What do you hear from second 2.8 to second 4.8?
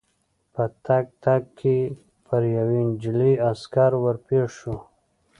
نجلۍ او عسکر ور پېښ شوو.